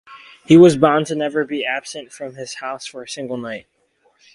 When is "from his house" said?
2.11-2.87